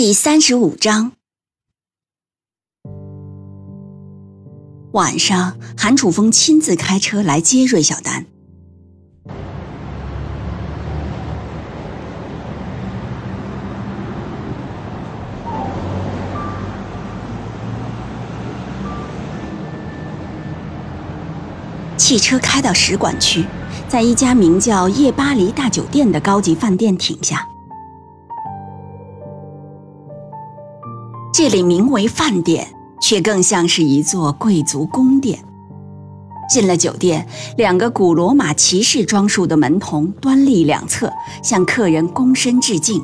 [0.00, 1.10] 第三十五章，
[4.92, 8.24] 晚上，韩楚风亲自开车来接芮小丹。
[21.96, 23.44] 汽车开到使馆区，
[23.88, 27.44] 在一家名叫夜巴黎大酒店的高级饭店停下。
[31.38, 32.66] 这里名为饭店，
[33.00, 35.38] 却更像是一座贵族宫殿。
[36.50, 43.00] 进了酒店，两个古罗马骑士装束的门童端立两侧，向客人躬身致敬。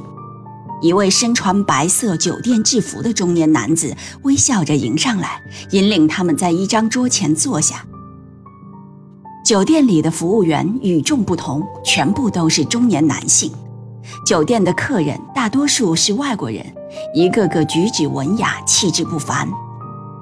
[0.82, 7.86] 一位身穿白色酒店制服的中年男子微笑着迎上来，引领他们在一张桌前坐下。
[9.46, 13.52] 酒店里的服务员与众不同，全部都是中年男性。
[14.26, 16.66] 酒店的客人大多数是外国人，
[17.12, 19.48] 一个个举止文雅，气质不凡。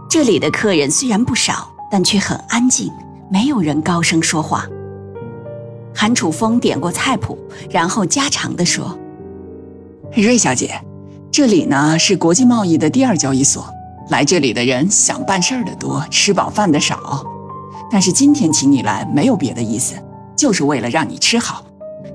[0.09, 2.93] 这里的客人虽然不少，但却很安静，
[3.31, 4.67] 没有人高声说话。
[5.95, 7.39] 韩楚风点过菜谱，
[7.71, 8.99] 然后家常地说
[10.15, 10.81] ：“瑞小姐，
[11.31, 13.67] 这里呢是国际贸易的第二交易所，
[14.11, 17.25] 来这里的人想办事儿的多，吃饱饭的少。
[17.91, 19.95] 但是今天请你来，没有别的意思，
[20.37, 21.65] 就是为了让你吃好。”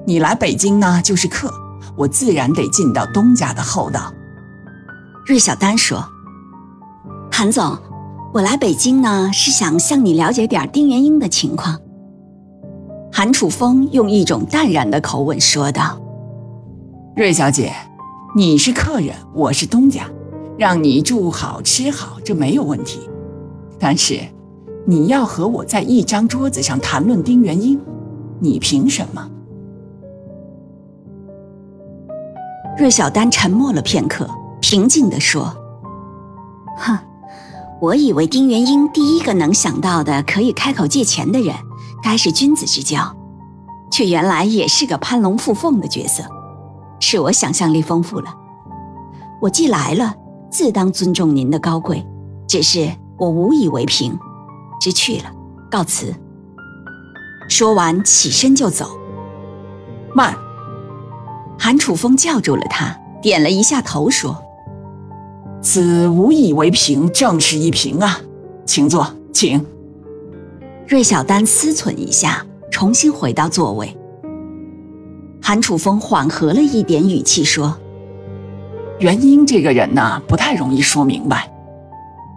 [0.06, 1.54] 你来北京呢，就是客，
[1.96, 4.14] 我自然得尽到东家的厚道。
[5.28, 6.02] 芮小丹说
[7.30, 7.78] ：“韩总，
[8.34, 11.78] 我来北京呢，是想向你了解点丁元英的情况。”
[13.12, 16.00] 韩楚风用一种淡然的口吻说道
[17.18, 17.74] ：“芮小姐，
[18.38, 20.10] 你是客人，我是东家，
[20.58, 23.02] 让你住好吃好，这没有问题。
[23.78, 24.22] 但是，
[24.86, 27.78] 你要和我在一张桌子上谈论丁元英，
[28.40, 29.30] 你凭什么？”
[32.80, 34.26] 芮小丹沉默了片刻，
[34.70, 35.56] 平静地说
[36.78, 37.00] ：“哼，
[37.80, 41.56] 我以为丁元英第一个能想到的可以开口借钱的人，
[42.04, 43.16] 该是君子之交，
[43.90, 46.26] 却原来也是个攀龙附凤的角色，
[47.00, 48.36] 是我想象力丰富了。
[49.42, 50.14] 我既来了，
[50.52, 52.06] 自当尊重您的高贵，
[52.46, 54.20] 只是我无以为凭，
[54.82, 55.32] 知趣了，
[55.72, 56.14] 告辞。”
[57.48, 59.00] 说完，起身就走。
[60.14, 60.36] 慢。
[61.58, 64.44] 韩楚风叫住了他，点了一下头，说
[65.70, 68.22] ：“此无以为凭，正是一凭啊，
[68.66, 69.66] 请坐，请。”
[70.88, 73.94] 芮小丹思忖一下，重新回到座位。
[75.42, 77.78] 韩楚风缓和了一点语气说
[79.00, 81.52] ：“元英这个人呢，不太容易说明白，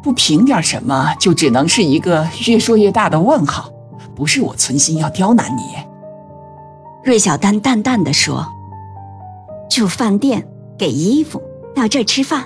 [0.03, 3.71] 不凭点什么，就只能是一个越说越大的问号。
[4.17, 5.63] 不是我存心要刁难你。”
[7.07, 8.45] 芮小丹淡淡的说。
[9.71, 10.45] 住饭店，
[10.77, 11.41] 给衣服，
[11.77, 12.45] 到这儿吃饭。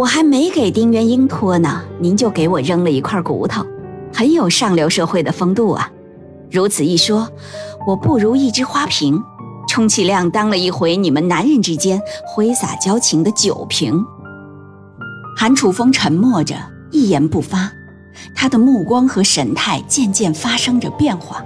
[0.00, 3.62] 我还没给丁元英脱呢，您就给我扔了一块骨头，
[4.14, 5.92] 很有上流社会的风度啊。
[6.50, 7.28] 如此一说，
[7.86, 9.22] 我不如一只花瓶，
[9.68, 14.02] 充其量当了一回你们男人之间挥洒交情的酒瓶。
[15.36, 16.56] 韩楚风沉默着，
[16.90, 17.70] 一言不发，
[18.34, 21.44] 他的目光和神态渐渐发生着变化。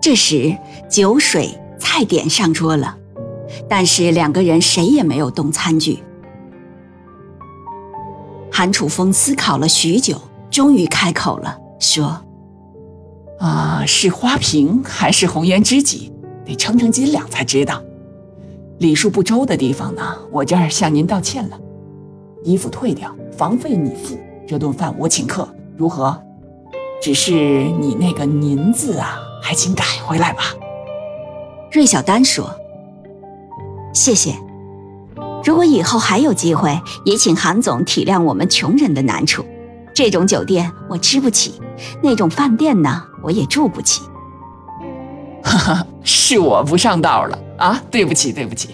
[0.00, 0.58] 这时，
[0.90, 2.96] 酒水菜点上桌了，
[3.68, 6.02] 但是两个人谁也没有动餐具。
[8.50, 12.24] 韩楚风思考了许久，终于开口了，说
[13.38, 16.12] ：“啊，是花瓶还是红颜知己，
[16.44, 17.82] 得称称斤两才知道。
[18.78, 21.58] 礼数不周的地方呢，我这儿向您道歉了。
[22.44, 26.20] 衣服退掉，房费你付，这顿饭我请客，如何？
[27.00, 30.42] 只是你那个‘您’字啊。”还请改回来吧。
[31.70, 32.50] 芮小丹说
[33.92, 34.34] ：“谢谢。
[35.44, 39.44] 如果以后还有机会，也请韩总体谅我们穷人的难处。
[39.94, 41.54] 这种酒店我吃不起，
[42.02, 44.02] 那种饭店呢，我也住不起。
[45.42, 47.82] ”哈哈，是我不上道了啊！
[47.90, 48.70] 对不起，对不起。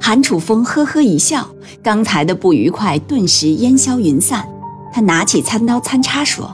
[0.00, 1.46] 韩楚风呵呵一笑，
[1.82, 4.48] 刚才的不愉快顿时烟消云散。
[4.92, 6.52] 他拿起餐刀餐叉说。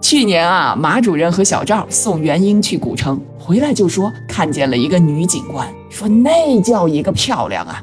[0.00, 7.80] 去年啊，马主任和小赵送元英去古城，回来就说看见了一个女警官，说那叫一个漂亮啊！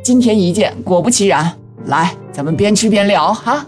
[0.00, 1.52] 今天一见，果不其然。
[1.86, 3.66] 来，咱们边吃边聊哈。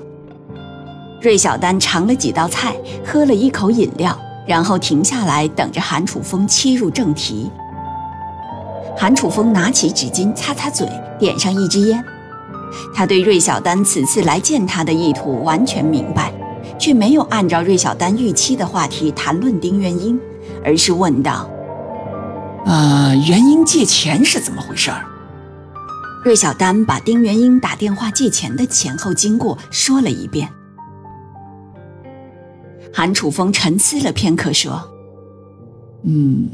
[1.21, 2.73] 芮小丹尝了几道菜，
[3.05, 4.17] 喝了一口饮料，
[4.47, 7.51] 然后停下来等着韩楚风切入正题。
[8.97, 10.89] 韩楚风拿起纸巾擦擦嘴，
[11.19, 12.01] 点上一支烟。
[12.95, 16.33] 他对芮小丹此次来见他的意图完全明白，
[16.79, 20.17] 却没有按照芮小丹预期的话题谈论丁元英，
[20.65, 21.51] 而是问道
[22.67, 24.91] ：“啊，元英借钱是怎么回事？”
[26.23, 30.49] 芮小丹把丁元英打电话借钱的前后经过说了一遍。
[32.93, 34.83] 韩楚风沉思了片刻，说
[36.05, 36.51] ：“嗯，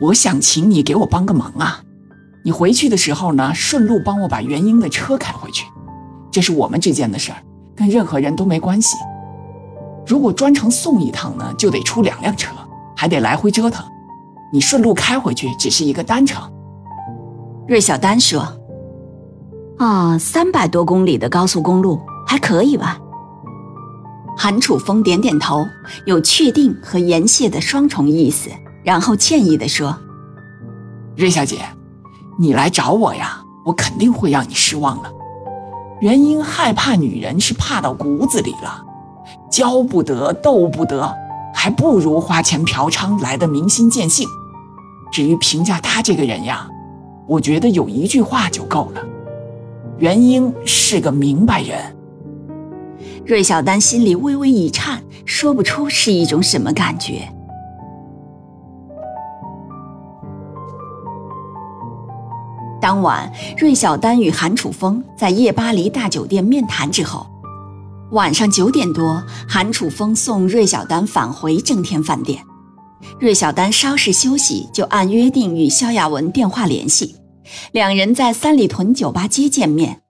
[0.00, 1.82] 我想请你给我帮个忙啊。
[2.44, 5.64] 你回去的时候呢，顺路帮我把元英的车开回去。
[6.32, 7.38] 这是我们之间的事儿，
[7.76, 8.96] 跟任何人都没关系。
[10.04, 12.50] 如果专程送一趟呢，就得出两辆车，
[12.96, 13.86] 还得来回折腾。
[14.52, 16.42] 你顺路开回去，只是一个单程。”
[17.66, 18.46] 芮小丹说
[19.78, 22.98] ：“啊，三百多公里的高速公路还可以吧？”
[24.36, 25.64] 韩楚风点点头，
[26.06, 28.50] 有确定和言谢的双重意思，
[28.82, 29.96] 然后歉意地说
[31.16, 31.58] ：“芮小姐，
[32.38, 35.12] 你来找我呀，我肯定会让你失望了。
[36.00, 38.82] 原因害怕女人是怕到骨子里了，
[39.50, 41.14] 教不得，斗不得，
[41.54, 44.26] 还不如花钱嫖娼来的明心见性。
[45.12, 46.68] 至于评价他这个人呀。”
[47.28, 49.00] 我觉得有一句话就够了，
[49.98, 51.78] 元英是个明白人。
[53.24, 57.32] 芮小丹心里微微一颤，说不出是一种什么感觉。
[62.80, 67.24] 当晚，芮小丹与韩楚风在夜巴黎大酒店面谈之后，
[68.10, 72.44] 晚上九点多，韩楚风送芮小丹返回正天饭店。
[73.20, 77.16] 芮小丹稍事休息，就按约定与萧亚文电话联系，
[77.72, 80.00] 两人在三里屯酒吧街见面。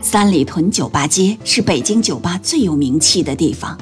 [0.00, 3.78] 三里屯酒吧街是北京酒吧最有名气的地方，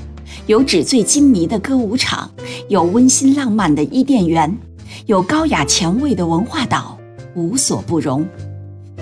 [0.47, 2.29] 有纸醉金迷的歌舞场，
[2.69, 4.59] 有温馨浪漫的伊甸园，
[5.07, 6.99] 有高雅前卫的文化岛，
[7.37, 8.27] 无所不容。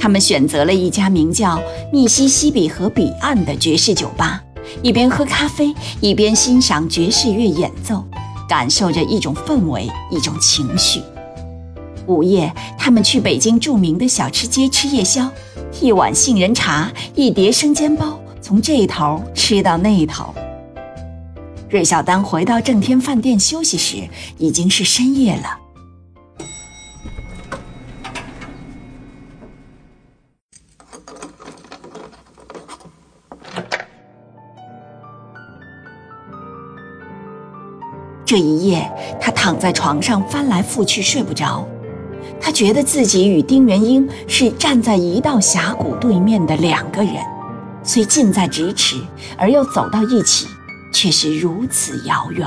[0.04, 1.58] 他们选择了一家名叫
[1.90, 4.38] “密西西比河彼岸”的爵士酒吧，
[4.82, 8.04] 一边喝咖啡，一边欣赏爵士乐演奏，
[8.46, 11.00] 感受着一种氛围，一种情绪。
[12.06, 15.26] 午夜，他们去北京著名的小吃街吃夜宵，
[15.80, 20.34] 一碗杏仁茶，一碟生煎包，从这头吃到那头。
[21.70, 25.63] 芮小丹回到正天饭店休息时，已经是深夜了。
[38.24, 38.90] 这一夜，
[39.20, 41.66] 他躺在床上翻来覆去睡不着。
[42.40, 47.16] 他觉得自己与丁元英是站在一道峡谷对面的两个人，
[47.82, 48.96] 虽近在咫尺，
[49.36, 50.46] 而又走到一起，
[50.92, 52.46] 却是如此遥远。